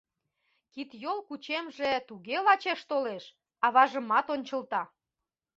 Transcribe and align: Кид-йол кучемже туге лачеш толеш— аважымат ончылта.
Кид-йол 0.73 1.19
кучемже 1.27 1.91
туге 2.07 2.37
лачеш 2.45 2.79
толеш— 2.89 3.23
аважымат 3.65 4.27
ончылта. 4.35 4.81